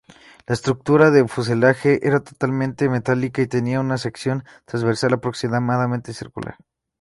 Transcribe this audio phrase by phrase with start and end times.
[0.47, 6.57] La estructura de fuselaje era totalmente metálica y tenía una sección transversal aproximadamente circular.